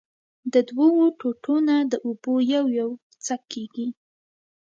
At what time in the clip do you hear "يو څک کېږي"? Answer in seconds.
2.79-3.87